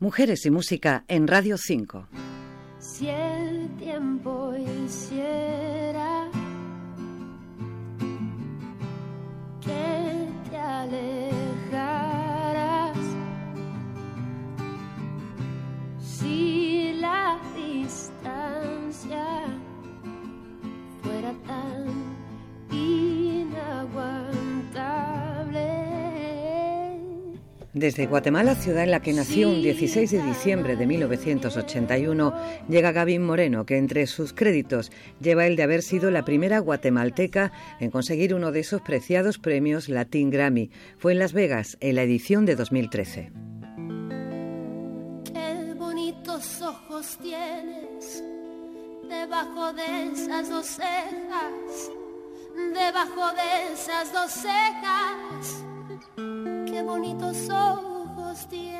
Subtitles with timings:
[0.00, 2.06] Mujeres y Música en Radio 5.
[2.78, 6.30] Si el tiempo hiciera
[9.60, 11.76] que te alejaras,
[16.00, 18.17] si la distancia
[27.78, 32.34] Desde Guatemala, ciudad en la que nació un 16 de diciembre de 1981,
[32.68, 37.52] llega Gavin Moreno, que entre sus créditos lleva el de haber sido la primera guatemalteca
[37.78, 40.72] en conseguir uno de esos preciados premios Latin Grammy.
[40.98, 43.30] Fue en Las Vegas, en la edición de 2013.
[45.32, 48.24] Qué bonitos ojos tienes
[49.08, 51.92] debajo de esas dos cejas,
[52.74, 55.67] debajo de esas dos cejas
[56.78, 58.78] qué bonitos ojos tienes.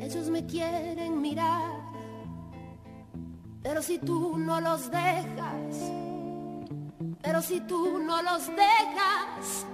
[0.00, 1.80] Ellos me quieren mirar,
[3.62, 5.92] pero si tú no los dejas,
[7.22, 9.66] pero si tú no los dejas,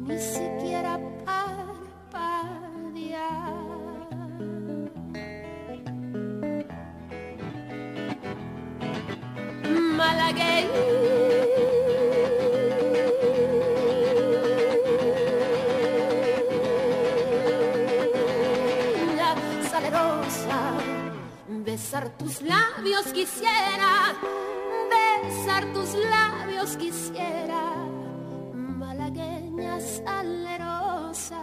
[0.00, 1.94] ni siquiera parpadear.
[9.96, 11.13] Malagueña
[21.74, 24.14] Besar tus labios quisiera,
[25.24, 27.74] besar tus labios quisiera,
[28.54, 31.42] malagueña salerosa.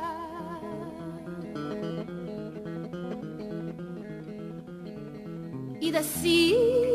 [5.81, 6.91] Y decir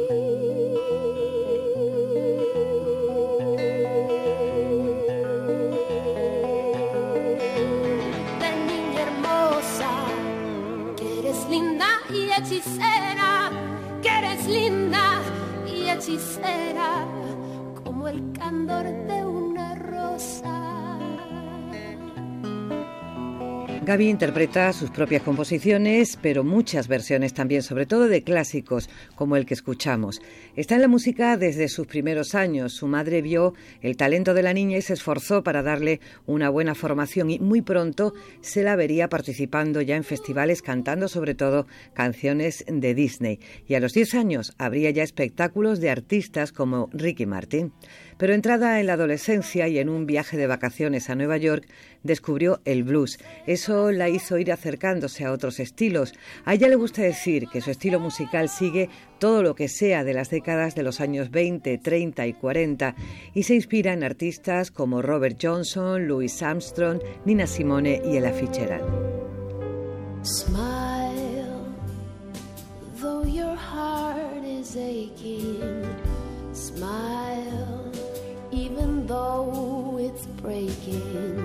[16.07, 17.05] hechicera
[17.83, 19.26] como el candor de
[23.87, 29.47] Gaby interpreta sus propias composiciones, pero muchas versiones también, sobre todo de clásicos, como el
[29.47, 30.21] que escuchamos.
[30.57, 32.73] Está en la música desde sus primeros años.
[32.73, 36.75] Su madre vio el talento de la niña y se esforzó para darle una buena
[36.75, 42.65] formación y muy pronto se la vería participando ya en festivales cantando sobre todo canciones
[42.67, 43.39] de Disney.
[43.69, 47.73] Y a los 10 años habría ya espectáculos de artistas como Ricky Martin.
[48.19, 51.67] Pero entrada en la adolescencia y en un viaje de vacaciones a Nueva York,
[52.03, 53.19] descubrió el blues.
[53.47, 56.15] Eso la hizo ir acercándose a otros estilos.
[56.45, 58.89] A ella le gusta decir que su estilo musical sigue
[59.19, 62.95] todo lo que sea de las décadas de los años 20, 30 y 40
[63.35, 68.85] y se inspira en artistas como Robert Johnson, Louis Armstrong, Nina Simone y Ella Fitzgerald.
[80.47, 81.37] Breaking.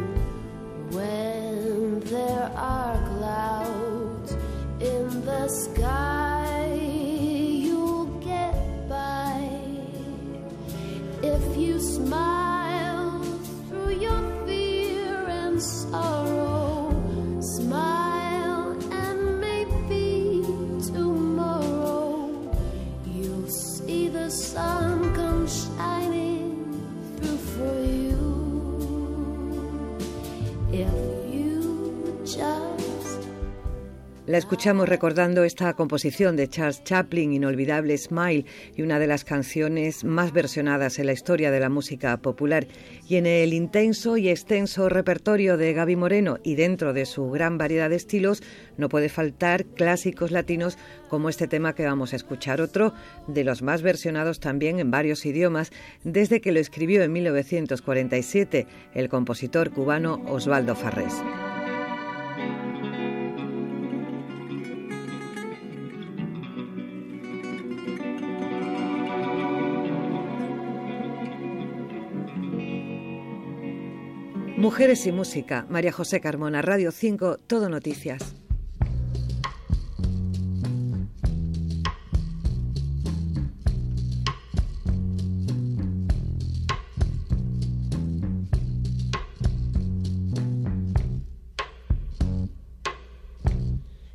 [0.91, 4.31] When there are clouds
[4.79, 6.10] in the sky,
[30.81, 31.30] Yeah.
[34.27, 38.45] La escuchamos recordando esta composición de Charles Chaplin, Inolvidable Smile,
[38.75, 42.67] y una de las canciones más versionadas en la historia de la música popular.
[43.09, 47.57] Y en el intenso y extenso repertorio de Gaby Moreno y dentro de su gran
[47.57, 48.43] variedad de estilos,
[48.77, 50.77] no puede faltar clásicos latinos
[51.09, 52.93] como este tema que vamos a escuchar, otro
[53.25, 55.71] de los más versionados también en varios idiomas,
[56.03, 61.15] desde que lo escribió en 1947 el compositor cubano Osvaldo Farrés.
[74.61, 78.35] Mujeres y Música, María José Carmona, Radio 5, Todo Noticias.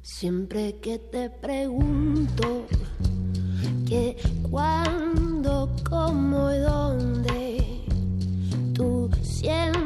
[0.02, 2.68] Siempre que te pregunto
[3.88, 4.16] que
[4.48, 7.84] cuándo, cómo y dónde,
[8.74, 9.85] tú siempre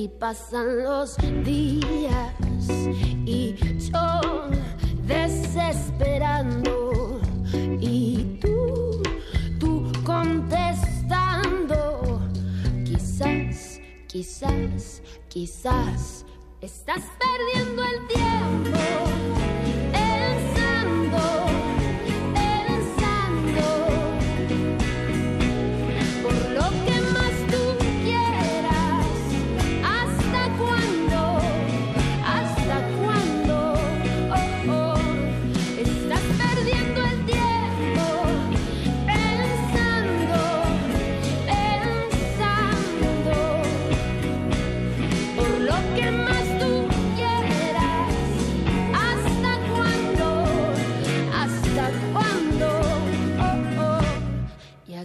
[0.00, 2.32] así pasan los días
[3.26, 3.54] y
[3.92, 4.20] yo
[5.06, 6.40] desesperando
[7.80, 8.40] y
[10.04, 10.98] contestando.
[12.84, 16.24] Quizás, quizás, quizás
[16.62, 19.39] estás perdiendo el tiempo.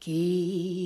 [0.00, 0.79] Keep.